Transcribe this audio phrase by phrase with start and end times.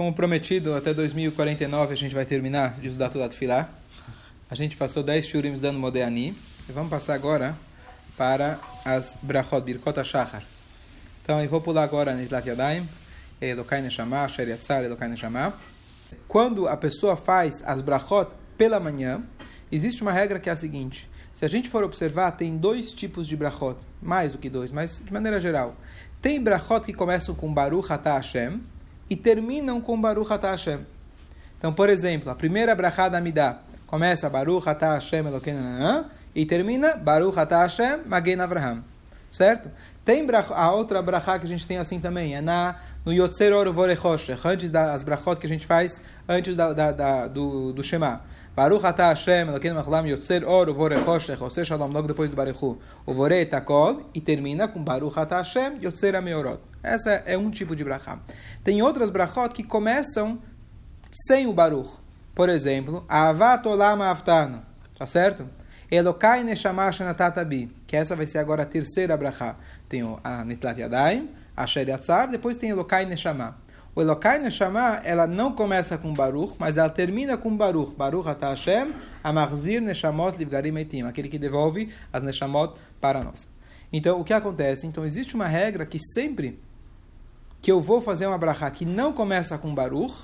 [0.00, 3.68] como prometido, até 2049 a gente vai terminar de estudar Tudat Filah.
[4.50, 6.34] A gente passou 10 shurim dando Modeani.
[6.66, 7.54] E vamos passar agora
[8.16, 10.42] para as Brachot, Birkot HaShachar.
[11.22, 12.88] Então, eu vou pular agora Nitlat Yadayim,
[13.42, 15.52] Elokai Neshama, Sheriatzar, Elokai Neshama.
[16.26, 19.22] Quando a pessoa faz as Brachot pela manhã,
[19.70, 21.06] existe uma regra que é a seguinte.
[21.34, 23.76] Se a gente for observar, tem dois tipos de Brachot.
[24.00, 25.76] Mais do que dois, mas de maneira geral.
[26.22, 28.62] Tem Brachot que começam com Baruch Atah Hashem
[29.10, 30.86] e terminam com Baruch Atah Hashem.
[31.58, 36.94] Então, por exemplo, a primeira Brachá da Midah começa Baruch Atah Hashem Elokeinu e termina
[36.94, 38.84] Baruch Atah Hashem Magen Avraham.
[39.28, 39.68] Certo?
[40.04, 43.72] Tem a outra brachá que a gente tem assim também, é na, no Yotzer Oru
[43.72, 48.22] Vorechoshech, antes das brachot que a gente faz antes da, da, da do, do Shema.
[48.56, 52.78] Baruch Atah Hashem Elokeinu Machlam Yotzer Oru Vorechoshech, Ose Shalom, logo depois do Baruchu.
[53.06, 56.69] O Vore Takol, e termina com Baruch Atah Hashem Yotzer Ameorot.
[56.82, 58.18] Essa é um tipo de brachá.
[58.64, 60.38] Tem outras brachot que começam
[61.10, 61.90] sem o Baruch.
[62.34, 64.62] Por exemplo, Avat Olam Avtano.
[64.98, 65.48] Tá certo?
[65.90, 67.70] Elokai Neshama Shenatatabi.
[67.86, 69.56] Que essa vai ser agora a terceira brachá.
[69.88, 73.58] Tem a Nitlat Yadayim, a Sheriatzar, depois tem Elokai Neshama.
[73.94, 77.94] O Elokai Neshama, ela não começa com Baruch, mas ela termina com Baruch.
[77.96, 81.02] Baruch Ata Hashem, Amarzir Neshamot Livgarim Etim.
[81.02, 83.48] Aquele que devolve as Neshamot para nós.
[83.92, 84.86] Então, o que acontece?
[84.86, 86.60] Então, existe uma regra que sempre
[87.60, 90.14] que eu vou fazer uma brachá que não começa com Baruch,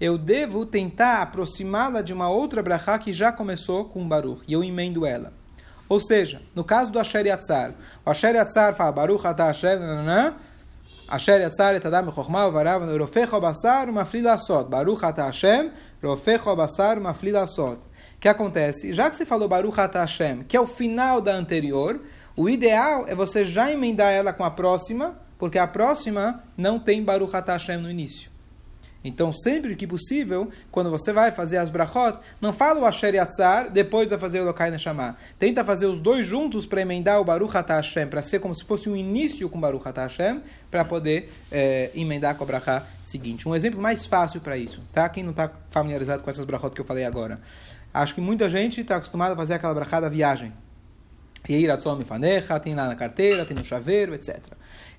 [0.00, 4.62] eu devo tentar aproximá-la de uma outra brachá que já começou com Baruch, e eu
[4.62, 5.32] emendo ela.
[5.88, 7.72] Ou seja, no caso do Asher Yatzar,
[8.04, 9.78] o Asher Yatzar fala Baruch Ata Hashem,
[11.08, 14.68] Asher Yatzar et Adam Chochma Varav Rofecho Basar Mafli Lasot.
[14.68, 15.70] Baruch Ata Hashem,
[16.02, 17.76] Rofecho Basar Mafli Lasot.
[17.76, 18.92] O que acontece?
[18.92, 22.00] Já que você falou Baruch Ata Hashem, que é o final da anterior,
[22.36, 27.02] o ideal é você já emendar ela com a próxima, porque a próxima não tem
[27.02, 28.30] Baruch Hashem no início.
[29.06, 33.70] Então, sempre que possível, quando você vai fazer as brachot, não fala o Asher Yatzar,
[33.70, 35.16] depois vai fazer o Lokai Neshama.
[35.38, 38.64] Tenta fazer os dois juntos para emendar o Baruch Atah Hashem, para ser como se
[38.64, 40.42] fosse um início com Baruch Atah Hashem,
[40.72, 43.48] para poder é, emendar com a brachá seguinte.
[43.48, 45.08] Um exemplo mais fácil para isso, tá?
[45.08, 47.40] Quem não está familiarizado com essas brachot que eu falei agora.
[47.94, 50.52] Acho que muita gente está acostumada a fazer aquela brachá da viagem.
[52.60, 54.38] Tem lá na carteira, tem no chaveiro, etc.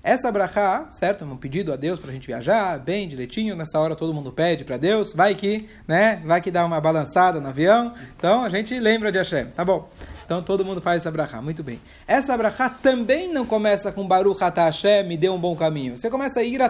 [0.02, 1.24] Essa brachá, certo?
[1.24, 3.56] Um pedido a Deus para a gente viajar bem, direitinho.
[3.56, 5.12] Nessa hora todo mundo pede para Deus.
[5.12, 6.22] Vai que, né?
[6.24, 7.92] Vai que dá uma balançada no avião.
[8.16, 9.46] Então a gente lembra de Hashem.
[9.46, 9.90] Tá bom.
[10.24, 11.42] Então todo mundo faz essa brachá.
[11.42, 11.80] Muito bem.
[12.06, 15.98] Essa brachá também não começa com Baruch Atah Hashem, me dê um bom caminho.
[15.98, 16.60] Você começa a ir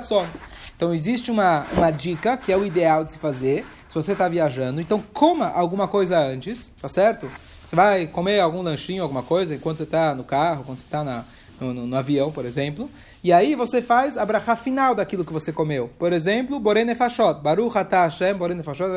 [0.76, 4.28] Então existe uma, uma dica que é o ideal de se fazer se você está
[4.28, 4.80] viajando.
[4.80, 7.30] Então coma alguma coisa antes, tá certo?
[7.68, 11.04] Você vai comer algum lanchinho, alguma coisa, enquanto você está no carro, quando você está
[11.60, 12.88] no, no, no, avião, por exemplo.
[13.22, 15.90] E aí você faz a brachá final daquilo que você comeu.
[15.98, 17.42] Por exemplo, Borene Fashot.
[17.42, 18.88] Baruch Hashem, Borene Fashot.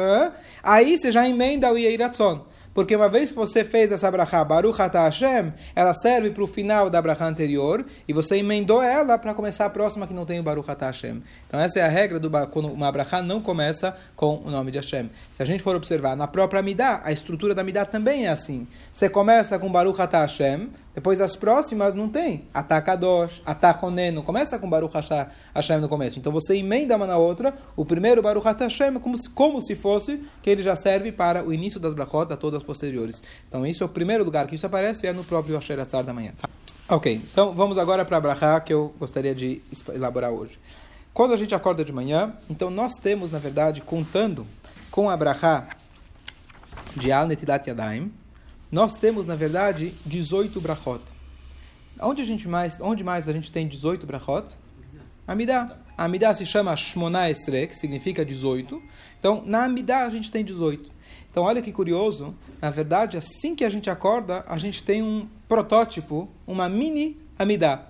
[0.63, 2.45] Aí você já emenda o Yeiratzon.
[2.73, 6.47] Porque uma vez que você fez essa brachá, Baruch Atah Hashem, ela serve para o
[6.47, 10.39] final da brachá anterior, e você emendou ela para começar a próxima que não tem
[10.39, 11.21] o Baruch Atah Hashem.
[11.47, 14.77] Então essa é a regra do quando uma brachá não começa com o nome de
[14.77, 15.09] Hashem.
[15.33, 18.65] Se a gente for observar na própria Midah, a estrutura da Midah também é assim.
[18.93, 22.47] Você começa com Baruch Atah Hashem, depois as próximas não tem.
[22.53, 24.93] Atakadosh, Atachonen, não começa com Baruch
[25.53, 26.19] Hashem no começo.
[26.19, 30.21] Então você emenda uma na outra, o primeiro Baruch Hashem como se, como se fosse
[30.41, 33.23] que ele já serve para o início das brachot, todas as posteriores.
[33.47, 36.13] Então isso é o primeiro lugar que isso aparece, é no próprio Asher Atzar da
[36.13, 36.33] manhã.
[36.89, 39.61] Ok, então vamos agora para a brachá que eu gostaria de
[39.93, 40.59] elaborar hoje.
[41.13, 44.45] Quando a gente acorda de manhã, então nós temos, na verdade, contando
[44.89, 45.67] com a brachá
[46.95, 48.11] de Al Netilat Yadayim,
[48.71, 51.01] nós temos, na verdade, 18 brachot.
[51.99, 54.47] Onde, a gente mais, onde mais a gente tem 18 brachot?
[55.27, 55.77] Amidá.
[55.97, 58.81] Amidá se chama Shmona Estre, que significa 18.
[59.19, 60.89] Então, na Amidá a gente tem 18.
[61.29, 62.33] Então, olha que curioso.
[62.61, 67.87] Na verdade, assim que a gente acorda, a gente tem um protótipo, uma mini Amidá.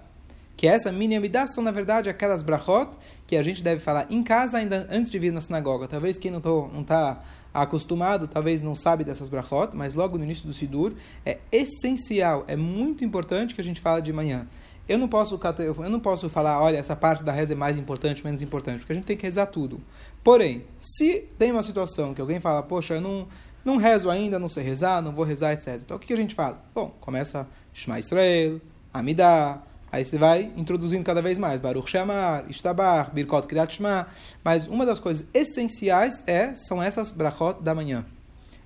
[0.58, 2.90] Que essa mini Amidá são, na verdade, aquelas brachot
[3.28, 5.88] que a gente deve falar em casa ainda antes de vir na sinagoga.
[5.88, 7.23] Talvez quem não está tá
[7.53, 10.94] acostumado, talvez não sabe dessas brachot, mas logo no início do Sidur
[11.26, 14.48] é essencial, é muito importante que a gente fale de manhã.
[14.88, 18.24] Eu não posso eu não posso falar, olha, essa parte da reza é mais importante,
[18.24, 19.80] menos importante, porque a gente tem que rezar tudo.
[20.24, 23.28] Porém, se tem uma situação que alguém fala, poxa, eu não
[23.64, 25.76] não rezo ainda, não sei rezar, não vou rezar, etc.
[25.76, 26.64] Então o que a gente fala?
[26.74, 28.59] Bom, começa Shema Israel,
[28.92, 31.59] Amidah, Aí você vai introduzindo cada vez mais.
[31.59, 34.08] Baruch Shamar, Ishtabar, Birkot Kriyat Shema.
[34.43, 38.05] Mas uma das coisas essenciais é, são essas brachot da manhã.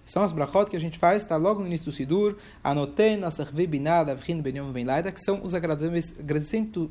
[0.06, 3.66] São as brachot que a gente faz, está logo no início do Sidur, anoten, asarvi
[3.66, 6.90] binada, avrin benyom benlaida, que são os agradecimentos,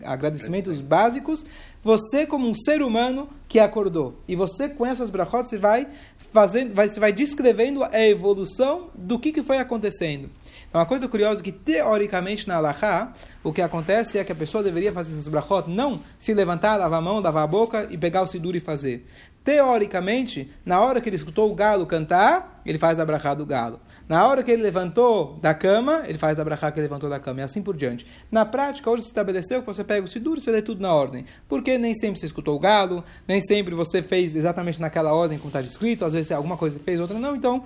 [0.00, 1.44] agradecimentos básicos.
[1.82, 4.14] Você como um ser humano que acordou.
[4.28, 5.88] E você com essas brachot, você vai
[6.32, 10.30] fazendo, vai, você vai descrevendo a evolução do que, que foi acontecendo.
[10.76, 14.34] Então, uma coisa curiosa é que, teoricamente, na Allahá, o que acontece é que a
[14.34, 17.96] pessoa deveria fazer essas brachot, não se levantar, lavar a mão, lavar a boca e
[17.96, 19.06] pegar o sidur e fazer.
[19.42, 23.80] Teoricamente, na hora que ele escutou o galo cantar, ele faz a brachá do galo.
[24.06, 27.18] Na hora que ele levantou da cama, ele faz a brachá que ele levantou da
[27.18, 28.06] cama, e assim por diante.
[28.30, 30.92] Na prática, hoje se estabeleceu que você pega o sidur e você lê tudo na
[30.92, 31.24] ordem.
[31.48, 35.48] Porque nem sempre você escutou o galo, nem sempre você fez exatamente naquela ordem como
[35.48, 37.34] está escrito, às vezes alguma coisa fez, outra não.
[37.34, 37.64] Então,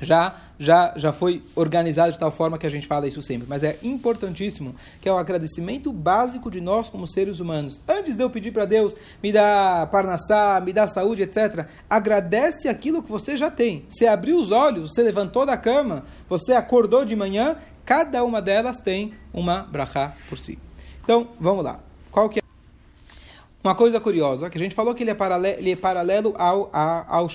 [0.00, 3.46] já, já, já foi organizado de tal forma que a gente fala isso sempre.
[3.48, 7.80] Mas é importantíssimo que é o agradecimento básico de nós como seres humanos.
[7.88, 13.02] Antes de eu pedir para Deus, me dá parnassá, me dá saúde, etc., agradece aquilo
[13.02, 13.84] que você já tem.
[13.88, 18.78] Você abriu os olhos, você levantou da cama, você acordou de manhã, cada uma delas
[18.78, 20.58] tem uma brachá por si.
[21.02, 21.80] Então, vamos lá.
[22.10, 22.42] Qual que é?
[23.62, 26.68] Uma coisa curiosa, que a gente falou que ele é paralelo, ele é paralelo ao,
[26.72, 27.28] ao, ao.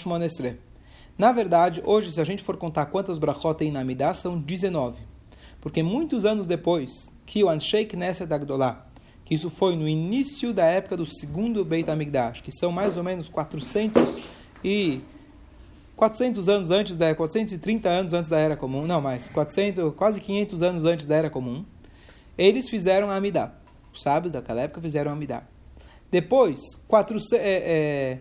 [1.20, 4.98] Na verdade, hoje, se a gente for contar quantas brachot tem na Midah, são 19.
[5.60, 8.88] Porque muitos anos depois que o Anshei Knesset Agdolá,
[9.26, 13.04] que isso foi no início da época do segundo Beit HaMikdash, que são mais ou
[13.04, 14.24] menos 400
[14.64, 15.02] e
[15.98, 20.64] 400 anos antes da 430 anos antes da era comum, não mais, 400, quase 500
[20.64, 21.66] anos antes da era comum,
[22.38, 23.54] eles fizeram a Amidah.
[23.94, 25.44] Os sábios daquela época fizeram a Amidah.
[26.10, 28.20] Depois, 400, é, é,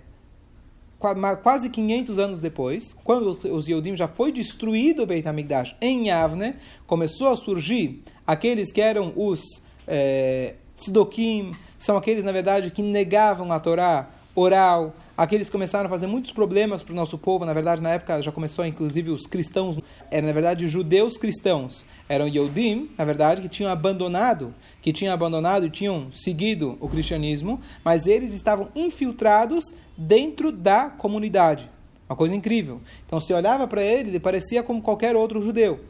[1.43, 6.57] quase 500 anos depois, quando os Yehudim já foi destruído o Beit HaMikdash em Yavne,
[6.87, 9.41] começou a surgir aqueles que eram os
[9.87, 16.07] é, Tzedokim, são aqueles, na verdade, que negavam a Torá oral, aqueles começaram a fazer
[16.07, 19.77] muitos problemas para o nosso povo, na verdade, na época já começou, inclusive, os cristãos,
[20.13, 25.67] eram, na verdade, judeus cristãos, eram Yehudim, na verdade, que tinham abandonado, que tinham abandonado
[25.67, 29.65] e tinham seguido o cristianismo, mas eles estavam infiltrados
[29.97, 31.69] dentro da comunidade.
[32.09, 32.81] Uma coisa incrível.
[33.05, 35.81] Então, se olhava para ele, ele parecia como qualquer outro judeu.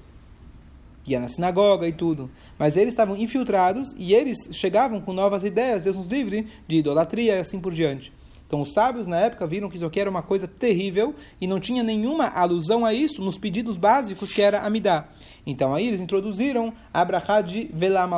[1.07, 2.31] Ia na sinagoga e tudo.
[2.59, 7.37] Mas eles estavam infiltrados e eles chegavam com novas ideias, Deus nos livre, de idolatria
[7.37, 8.11] e assim por diante.
[8.49, 11.61] Então, os sábios na época viram que isso aqui era uma coisa terrível e não
[11.61, 15.07] tinha nenhuma alusão a isso nos pedidos básicos que era Amidá.
[15.47, 18.09] Então, aí eles introduziram a brachá de Velá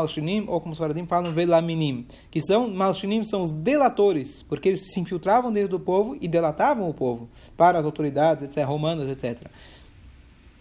[0.46, 5.00] ou como os faradim falam, Velaminim, que são, Malshinim são os delatores, porque eles se
[5.00, 9.48] infiltravam dentro do povo e delatavam o povo para as autoridades, etc., romanas, etc.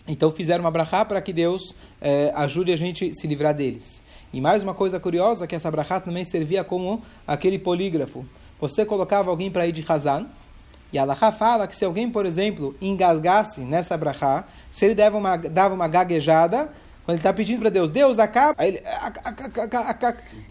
[0.07, 4.01] Então, fizeram uma brachá para que Deus eh, ajude a gente se livrar deles.
[4.33, 8.25] E mais uma coisa curiosa, que essa brachá também servia como aquele polígrafo
[8.59, 10.27] você colocava alguém para ir de Hazan,
[10.91, 15.17] e a Allahá fala que se alguém, por exemplo, engasgasse nessa brachá, se ele dava
[15.17, 16.69] uma, dava uma gaguejada,
[17.06, 18.81] quando ele está pedindo para Deus, Deus acaba, aí ele.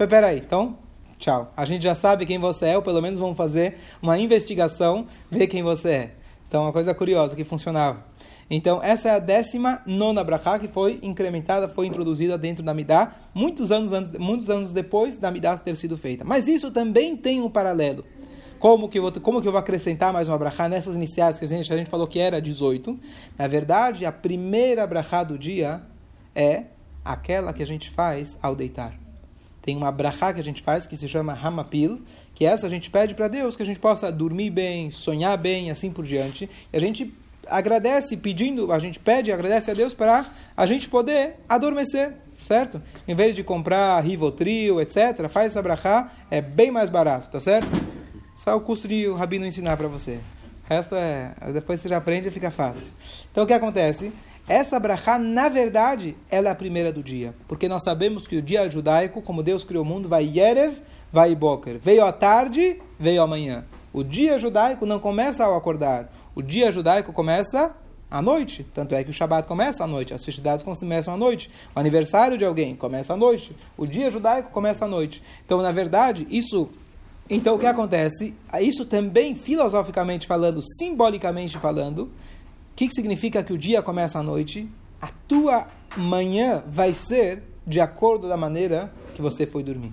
[0.08, 0.78] Peraí, então,
[1.18, 1.52] tchau.
[1.56, 5.48] A gente já sabe quem você é, ou pelo menos vamos fazer uma investigação, ver
[5.48, 6.10] quem você é.
[6.48, 8.02] Então, uma coisa curiosa que funcionava.
[8.50, 13.14] Então, essa é a décima nona brachá que foi incrementada, foi introduzida dentro da Midah,
[13.34, 16.24] muitos anos, antes, muitos anos depois da Midah ter sido feita.
[16.24, 18.02] Mas isso também tem um paralelo.
[18.58, 21.44] Como que, eu vou, como que eu vou acrescentar mais uma brachá nessas iniciais que
[21.44, 22.98] a gente, a gente falou que era 18?
[23.38, 25.82] Na verdade, a primeira brachá do dia
[26.34, 26.64] é
[27.04, 29.07] aquela que a gente faz ao deitar.
[29.68, 32.00] Tem uma brachá que a gente faz que se chama Hamapil,
[32.34, 35.70] que essa a gente pede para Deus que a gente possa dormir bem, sonhar bem,
[35.70, 36.48] assim por diante.
[36.72, 37.14] E a gente
[37.46, 40.24] agradece pedindo, a gente pede, agradece a Deus para
[40.56, 42.80] a gente poder adormecer, certo?
[43.06, 47.68] Em vez de comprar Rivotril, etc., faz essa brachá, é bem mais barato, tá certo?
[48.34, 50.18] Só o custo de o rabino ensinar para você.
[50.64, 52.86] O resto é, depois você já aprende e fica fácil.
[53.30, 54.14] Então o que acontece?
[54.48, 57.34] Essa brachá, na verdade, ela é a primeira do dia.
[57.46, 60.78] Porque nós sabemos que o dia judaico, como Deus criou o mundo, vai Yerev,
[61.12, 61.78] vai Boker.
[61.78, 63.66] Veio à tarde, veio amanhã.
[63.92, 66.10] O dia judaico não começa ao acordar.
[66.34, 67.74] O dia judaico começa
[68.10, 68.66] à noite.
[68.74, 71.50] Tanto é que o Shabat começa à noite, as festividades começam à noite.
[71.74, 73.54] O aniversário de alguém começa à noite.
[73.76, 75.22] O dia judaico começa à noite.
[75.44, 76.70] Então, na verdade, isso.
[77.28, 78.34] Então, o que acontece?
[78.62, 82.10] Isso também, filosoficamente falando, simbolicamente falando,
[82.78, 84.68] que, que significa que o dia começa à noite?
[85.02, 85.66] A tua
[85.96, 89.92] manhã vai ser de acordo da maneira que você foi dormir.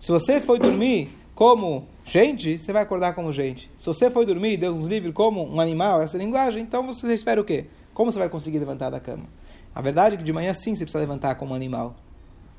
[0.00, 3.70] Se você foi dormir como gente, você vai acordar como gente.
[3.76, 7.40] Se você foi dormir, Deus nos livre, como um animal, essa linguagem, então você espera
[7.40, 7.66] o quê?
[7.94, 9.26] Como você vai conseguir levantar da cama?
[9.72, 11.94] A verdade é que de manhã sim você precisa levantar como um animal.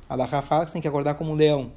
[0.07, 1.73] Allah fala que você tem que acordar como um leão.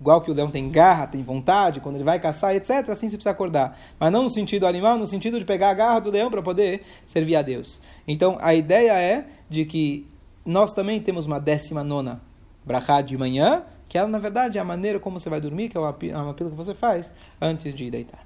[0.00, 3.16] Igual que o leão tem garra, tem vontade, quando ele vai caçar, etc., assim você
[3.16, 3.78] precisa acordar.
[3.98, 6.82] Mas não no sentido animal, no sentido de pegar a garra do leão para poder
[7.06, 7.80] servir a Deus.
[8.08, 10.08] Então, a ideia é de que
[10.44, 12.20] nós também temos uma décima nona
[12.64, 15.76] brachá de manhã, que ela, na verdade, é a maneira como você vai dormir, que
[15.76, 18.24] é uma pila que você faz antes de deitar.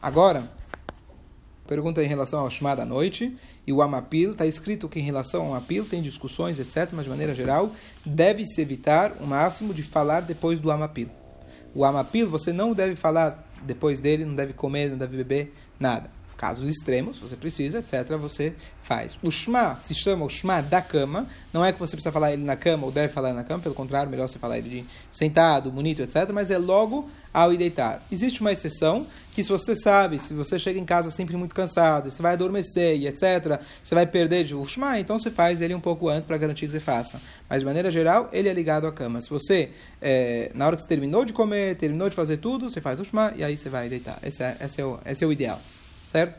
[0.00, 0.44] Agora,
[1.70, 4.32] pergunta em relação ao Shema da noite e o Amapil.
[4.32, 7.70] Está escrito que em relação ao Amapil tem discussões, etc., mas de maneira geral,
[8.04, 11.08] deve-se evitar o máximo de falar depois do Amapil.
[11.72, 16.10] O Amapil você não deve falar depois dele, não deve comer, não deve beber, nada.
[16.40, 19.18] Casos extremos, você precisa, etc., você faz.
[19.22, 21.28] O Shema se chama o Shema da cama.
[21.52, 23.74] Não é que você precisa falar ele na cama ou deve falar na cama, pelo
[23.74, 28.02] contrário, melhor você falar ele de sentado, bonito, etc., mas é logo ao ir deitar.
[28.10, 32.10] Existe uma exceção, que se você sabe, se você chega em casa sempre muito cansado,
[32.10, 35.74] você vai adormecer e etc., você vai perder de o Shema, então você faz ele
[35.74, 37.20] um pouco antes para garantir que você faça.
[37.50, 39.20] Mas de maneira geral, ele é ligado à cama.
[39.20, 42.80] Se você, é, na hora que você terminou de comer, terminou de fazer tudo, você
[42.80, 44.18] faz o Shema e aí você vai deitar.
[44.22, 45.60] Esse é, esse é, o, esse é o ideal.
[46.10, 46.36] Certo?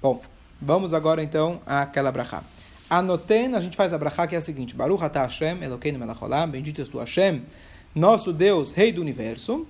[0.00, 0.22] Bom,
[0.62, 2.44] vamos agora então àquela brachá.
[2.88, 6.22] Anoten, a gente faz a brachá que é a seguinte: Baruch atah Hashem, Elokeinu melech
[6.22, 7.42] olam, bendito és tu Hashem,
[7.92, 9.66] nosso Deus, Rei do Universo.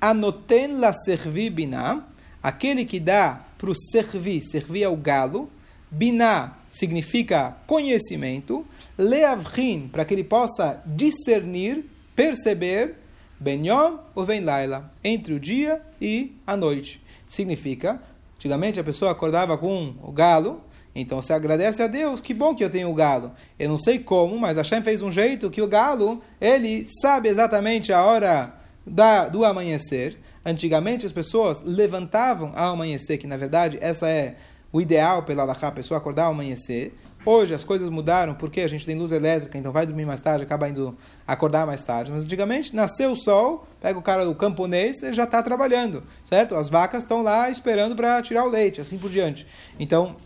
[0.00, 2.02] Anoten la servi biná,
[2.42, 5.48] aquele que dá para o servir, servir ao galo.
[5.88, 8.66] Biná significa conhecimento.
[8.98, 11.84] Leavrin, para que ele possa discernir,
[12.16, 12.96] perceber.
[13.38, 17.00] Benyom ou vem laila, entre o dia e a noite.
[17.26, 18.02] Significa
[18.40, 20.62] Antigamente a pessoa acordava com o galo,
[20.94, 23.32] então você agradece a Deus, que bom que eu tenho o galo.
[23.58, 27.92] Eu não sei como, mas Hashem fez um jeito que o galo, ele sabe exatamente
[27.92, 30.16] a hora da, do amanhecer.
[30.42, 34.36] Antigamente as pessoas levantavam ao amanhecer, que na verdade essa é
[34.72, 36.94] o ideal pela Allahá, a pessoa acordar ao amanhecer.
[37.24, 40.42] Hoje as coisas mudaram porque a gente tem luz elétrica, então vai dormir mais tarde,
[40.42, 40.96] acaba indo
[41.26, 42.10] acordar mais tarde.
[42.10, 46.54] Mas antigamente nasceu o sol, pega o cara do camponês, ele já está trabalhando, certo?
[46.54, 49.46] As vacas estão lá esperando para tirar o leite, assim por diante.
[49.78, 50.16] Então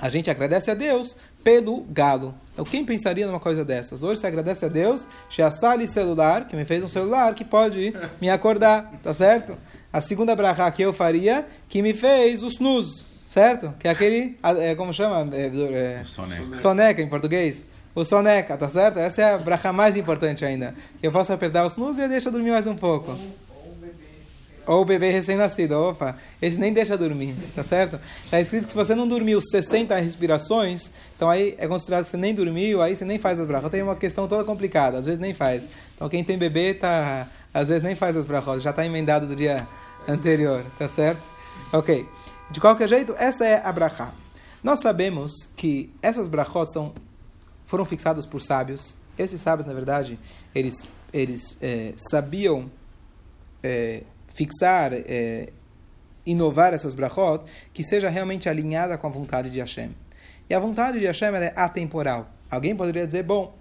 [0.00, 2.32] a gente agradece a Deus pelo galo.
[2.52, 4.00] Então quem pensaria numa coisa dessas?
[4.00, 8.30] Hoje você agradece a Deus, Sheassali celular, que me fez um celular que pode me
[8.30, 9.56] acordar, tá certo?
[9.92, 13.74] A segunda brachá que eu faria, que me fez os snooze certo?
[13.78, 15.28] Que é aquele, é, como chama?
[15.34, 16.56] É, é, soneca.
[16.56, 17.64] soneca em português.
[17.94, 18.98] O soneca, tá certo?
[18.98, 20.74] Essa é a bracha mais importante ainda.
[21.00, 23.16] Que eu posso apertar os nus e deixa dormir mais um pouco.
[24.66, 28.00] Ou o bebê recém-nascido, opa, esse nem deixa dormir, tá certo?
[28.24, 32.16] Está escrito que se você não dormiu 60 respirações, então aí é considerado que você
[32.16, 33.70] nem dormiu, aí você nem faz as brachas.
[33.70, 35.68] Tem uma questão toda complicada, às vezes nem faz.
[35.94, 39.36] Então quem tem bebê, tá, às vezes nem faz as brachas, já está emendado do
[39.36, 39.66] dia
[40.08, 41.22] anterior, tá certo?
[41.70, 42.06] Ok.
[42.50, 44.12] De qualquer jeito, essa é a brachá.
[44.62, 46.94] Nós sabemos que essas brachot são,
[47.64, 48.96] foram fixadas por sábios.
[49.18, 50.18] Esses sábios, na verdade,
[50.54, 52.70] eles, eles é, sabiam
[53.62, 54.02] é,
[54.34, 55.50] fixar, é,
[56.24, 59.94] inovar essas brachot, que seja realmente alinhada com a vontade de Hashem.
[60.48, 62.28] E a vontade de Hashem é atemporal.
[62.50, 63.54] Alguém poderia dizer, bom,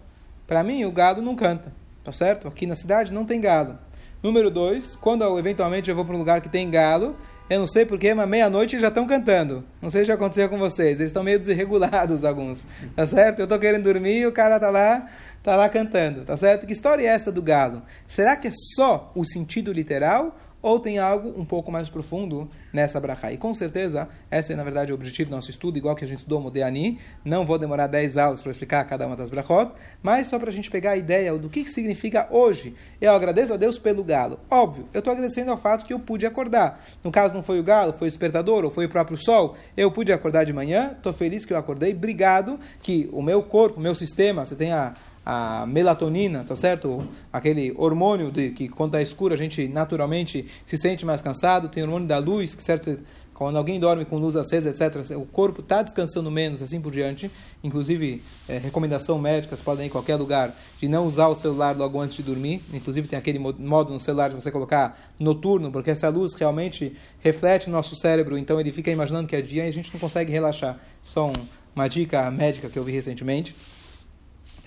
[0.46, 1.72] para mim o gado não canta,
[2.04, 2.48] tá certo?
[2.48, 3.78] Aqui na cidade não tem galo.
[4.22, 7.16] Número dois, quando eventualmente eu vou para um lugar que tem galo,
[7.50, 9.64] eu não sei porquê, mas meia-noite já estão cantando.
[9.82, 11.00] Não sei se já aconteceu com vocês.
[11.00, 12.64] Eles estão meio desregulados, alguns.
[12.96, 13.40] Tá certo?
[13.40, 15.10] Eu estou querendo dormir e o cara tá lá,
[15.44, 16.24] tá lá cantando.
[16.24, 16.66] Tá certo?
[16.66, 17.82] Que história é essa do galo?
[18.08, 23.00] Será que é só o sentido literal ou tem algo um pouco mais profundo nessa
[23.00, 23.32] brachá.
[23.34, 26.08] E com certeza, esse é na verdade o objetivo do nosso estudo, igual que a
[26.08, 27.00] gente estudou Modeani.
[27.24, 30.54] Não vou demorar 10 aulas para explicar cada uma das brachot, mas só para a
[30.54, 32.74] gente pegar a ideia do que, que significa hoje.
[33.02, 34.40] Eu agradeço a Deus pelo galo.
[34.50, 36.82] Óbvio, eu estou agradecendo ao fato que eu pude acordar.
[37.04, 39.56] No caso, não foi o galo, foi o despertador ou foi o próprio sol.
[39.76, 41.92] Eu pude acordar de manhã, estou feliz que eu acordei.
[41.94, 44.94] Obrigado que o meu corpo, o meu sistema, você tem a
[45.26, 47.04] a melatonina, tá certo?
[47.32, 51.70] Aquele hormônio de que quando está escuro a gente naturalmente se sente mais cansado.
[51.70, 53.00] Tem o hormônio da luz, que certo
[53.34, 57.32] quando alguém dorme com luz acesa, etc., o corpo está descansando menos, assim por diante.
[57.64, 61.76] Inclusive, é, recomendação médica, você pode ir em qualquer lugar, de não usar o celular
[61.76, 62.62] logo antes de dormir.
[62.72, 67.70] Inclusive, tem aquele modo no celular de você colocar noturno, porque essa luz realmente reflete
[67.70, 70.32] no nosso cérebro, então ele fica imaginando que é dia e a gente não consegue
[70.32, 70.80] relaxar.
[71.02, 71.34] Só um,
[71.76, 73.56] uma dica médica que eu vi recentemente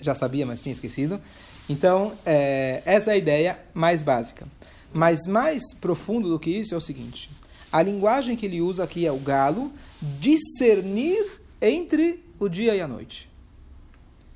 [0.01, 1.19] já sabia, mas tinha esquecido.
[1.69, 4.47] Então, é, essa é a ideia mais básica.
[4.93, 7.29] Mas mais profundo do que isso é o seguinte:
[7.71, 9.71] a linguagem que ele usa aqui é o galo,
[10.19, 13.29] discernir entre o dia e a noite.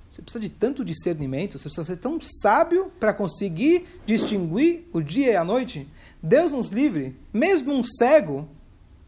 [0.10, 5.32] Você precisa de tanto discernimento, você precisa ser tão sábio para conseguir distinguir o dia
[5.32, 5.88] e a noite.
[6.22, 8.48] Deus nos livre, mesmo um cego,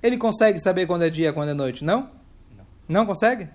[0.01, 2.09] ele consegue saber quando é dia e quando é noite, não?
[2.57, 3.49] Não, não consegue?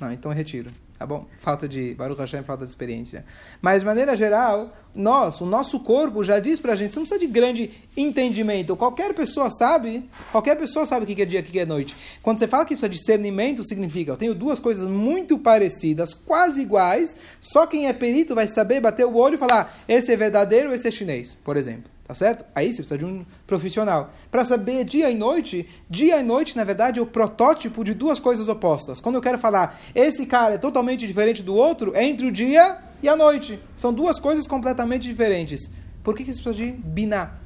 [0.00, 0.70] Não, então eu retiro.
[1.04, 1.26] Tá bom?
[1.38, 3.26] Falta de Baruch Hashem, falta de experiência.
[3.60, 7.26] Mas, de maneira geral, nós, o nosso corpo já diz pra gente, você não precisa
[7.26, 8.74] de grande entendimento.
[8.74, 11.94] Qualquer pessoa sabe, qualquer pessoa sabe o que é dia, o que é noite.
[12.22, 16.62] Quando você fala que precisa de discernimento, significa, eu tenho duas coisas muito parecidas, quase
[16.62, 20.72] iguais, só quem é perito vai saber bater o olho e falar, esse é verdadeiro,
[20.72, 21.93] esse é chinês, por exemplo.
[22.04, 22.44] Tá certo?
[22.54, 24.12] Aí você precisa de um profissional.
[24.30, 28.20] Para saber dia e noite, dia e noite, na verdade, é o protótipo de duas
[28.20, 29.00] coisas opostas.
[29.00, 32.78] Quando eu quero falar, esse cara é totalmente diferente do outro, é entre o dia
[33.02, 33.58] e a noite.
[33.74, 35.70] São duas coisas completamente diferentes.
[36.02, 37.38] Por que, que você precisa de biná?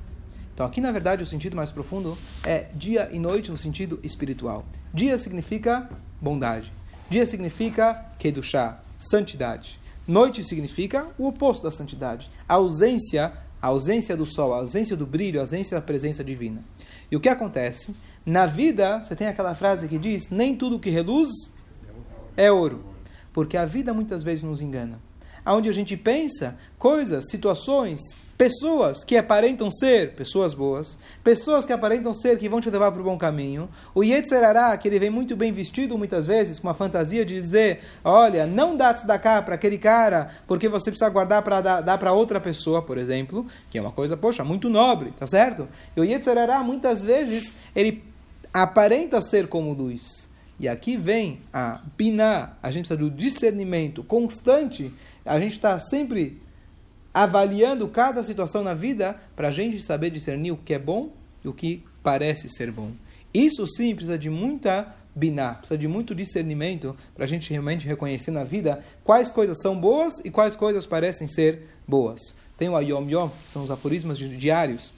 [0.52, 4.66] Então, aqui, na verdade, o sentido mais profundo é dia e noite no sentido espiritual.
[4.92, 5.88] Dia significa
[6.20, 6.72] bondade.
[7.08, 9.78] Dia significa kedushá, santidade.
[10.06, 15.06] Noite significa o oposto da santidade, a ausência a ausência do sol, a ausência do
[15.06, 16.62] brilho, a ausência da presença divina.
[17.10, 17.94] E o que acontece?
[18.24, 21.28] Na vida, você tem aquela frase que diz: nem tudo que reluz
[22.36, 22.84] é ouro.
[23.32, 25.00] Porque a vida muitas vezes nos engana.
[25.46, 28.00] Onde a gente pensa coisas, situações,
[28.38, 33.00] Pessoas que aparentam ser pessoas boas, pessoas que aparentam ser que vão te levar para
[33.00, 33.68] o bom caminho.
[33.92, 37.80] O Yetzerará, que ele vem muito bem vestido muitas vezes, com uma fantasia de dizer:
[38.04, 42.12] olha, não dá tzedakah para aquele cara, porque você precisa guardar para dar, dar para
[42.12, 45.66] outra pessoa, por exemplo, que é uma coisa, poxa, muito nobre, tá certo?
[45.96, 48.04] E o Yetzerará, muitas vezes, ele
[48.54, 50.28] aparenta ser como luz.
[50.60, 56.40] E aqui vem a piná, a gente precisa do discernimento constante, a gente está sempre
[57.18, 61.10] avaliando cada situação na vida para a gente saber discernir o que é bom
[61.44, 62.92] e o que parece ser bom.
[63.34, 68.30] Isso sim precisa de muita biná, precisa de muito discernimento para a gente realmente reconhecer
[68.30, 72.20] na vida quais coisas são boas e quais coisas parecem ser boas.
[72.56, 74.92] Tem o Ayom Yom, que são os aforismos diários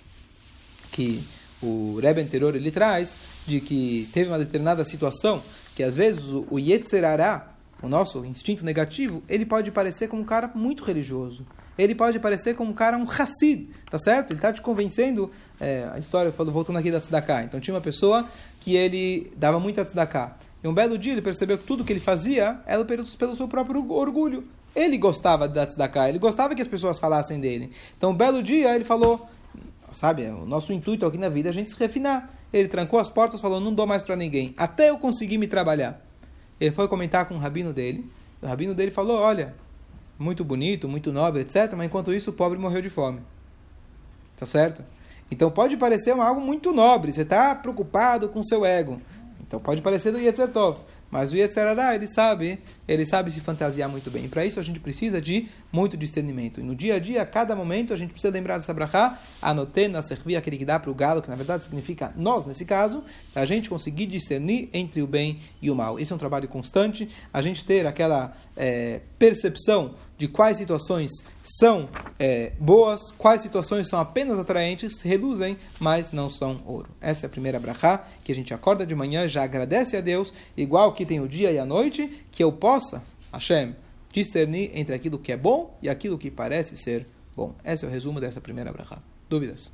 [0.92, 1.24] que
[1.62, 5.42] o Rebbe anterior ele traz, de que teve uma determinada situação
[5.74, 10.26] que às vezes o, o Yetzerará, o nosso instinto negativo, ele pode parecer como um
[10.26, 11.46] cara muito religioso
[11.82, 14.32] ele pode parecer como um cara, um Hassid, tá certo?
[14.32, 15.30] Ele está te convencendo.
[15.60, 17.44] É, a história, voltando aqui da Tzedakah.
[17.44, 18.26] Então tinha uma pessoa
[18.60, 20.36] que ele dava muita Tzedakah.
[20.62, 23.92] E um belo dia ele percebeu que tudo que ele fazia era pelo seu próprio
[23.92, 24.44] orgulho.
[24.74, 27.72] Ele gostava da Tzedakah, ele gostava que as pessoas falassem dele.
[27.98, 29.28] Então um belo dia ele falou,
[29.92, 32.30] sabe, o nosso intuito aqui na vida é a gente se refinar.
[32.52, 36.00] Ele trancou as portas falou, não dou mais para ninguém, até eu conseguir me trabalhar.
[36.60, 38.04] Ele foi comentar com o rabino dele,
[38.40, 39.54] o rabino dele falou, olha,
[40.20, 41.72] muito bonito, muito nobre, etc.
[41.76, 43.20] Mas enquanto isso, o pobre morreu de fome.
[44.36, 44.84] Tá certo?
[45.30, 47.12] Então pode parecer algo muito nobre.
[47.12, 49.00] Você está preocupado com seu ego.
[49.40, 50.48] Então pode parecer do Yetzer.
[51.10, 54.26] Mas o Yetzerará, ele sabe, ele sabe se fantasiar muito bem.
[54.26, 56.60] E para isso a gente precisa de muito discernimento.
[56.60, 60.00] E no dia a dia, a cada momento, a gente precisa lembrar dessa brachá, anotena,
[60.02, 63.02] servir aquele que dá para o galo, que na verdade significa nós, nesse caso,
[63.34, 65.98] a gente conseguir discernir entre o bem e o mal.
[65.98, 71.10] Esse é um trabalho constante, a gente ter aquela é, percepção de quais situações
[71.42, 76.90] são é, boas, quais situações são apenas atraentes, reluzem, mas não são ouro.
[77.00, 80.30] Essa é a primeira brachá, que a gente acorda de manhã, já agradece a Deus,
[80.54, 83.02] igual que tem o dia e a noite, que eu possa,
[83.32, 83.74] Hashem,
[84.12, 87.54] discernir entre aquilo que é bom e aquilo que parece ser bom.
[87.64, 88.98] Esse é o resumo dessa primeira brachá.
[89.26, 89.72] Dúvidas?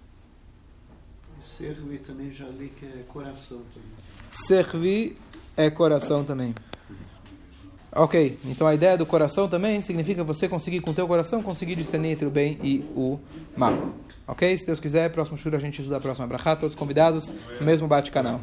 [1.42, 3.90] Servir também já li que é coração também.
[4.30, 5.16] Servir
[5.56, 6.54] é coração também.
[7.98, 11.76] Ok, então a ideia do coração também significa você conseguir com o teu coração conseguir
[11.76, 13.18] discernir entre o bem e o
[13.56, 13.72] mal.
[14.28, 14.58] Ok?
[14.58, 17.88] Se Deus quiser, próximo shur a gente estuda a próxima brachá, todos convidados, no mesmo
[17.88, 18.38] bate-canal.